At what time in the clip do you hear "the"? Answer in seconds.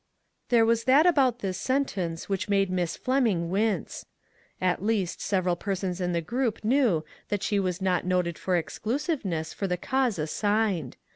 6.11-6.21, 9.67-9.77